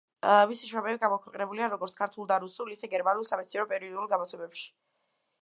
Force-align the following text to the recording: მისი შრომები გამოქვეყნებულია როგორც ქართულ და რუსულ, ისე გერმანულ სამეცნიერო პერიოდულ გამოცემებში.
მისი 0.51 0.69
შრომები 0.69 1.01
გამოქვეყნებულია 1.03 1.67
როგორც 1.73 1.93
ქართულ 1.99 2.31
და 2.33 2.39
რუსულ, 2.47 2.73
ისე 2.77 2.91
გერმანულ 2.95 3.29
სამეცნიერო 3.33 3.69
პერიოდულ 3.75 4.11
გამოცემებში. 4.17 4.67